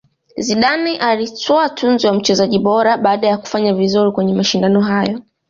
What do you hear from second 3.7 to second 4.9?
vizuri kwenye mashindano